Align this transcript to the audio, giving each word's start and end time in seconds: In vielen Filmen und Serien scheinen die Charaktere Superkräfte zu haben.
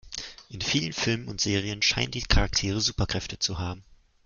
In 0.49 0.61
vielen 0.63 0.93
Filmen 0.93 1.27
und 1.27 1.41
Serien 1.41 1.83
scheinen 1.83 2.09
die 2.09 2.23
Charaktere 2.23 2.81
Superkräfte 2.81 3.37
zu 3.37 3.59
haben. 3.59 3.83